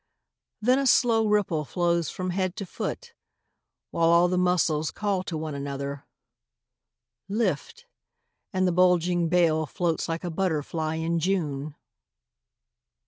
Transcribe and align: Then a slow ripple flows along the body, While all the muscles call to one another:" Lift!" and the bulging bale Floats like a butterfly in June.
Then 0.63 0.79
a 0.79 0.87
slow 0.87 1.27
ripple 1.27 1.63
flows 1.63 2.07
along 2.17 2.29
the 2.31 2.69
body, 2.75 2.97
While 3.91 4.09
all 4.09 4.27
the 4.27 4.35
muscles 4.39 4.89
call 4.89 5.21
to 5.25 5.37
one 5.37 5.53
another:" 5.53 6.07
Lift!" 7.43 7.85
and 8.51 8.67
the 8.67 8.71
bulging 8.71 9.29
bale 9.29 9.67
Floats 9.67 10.09
like 10.09 10.23
a 10.23 10.31
butterfly 10.31 10.95
in 10.95 11.19
June. 11.19 11.75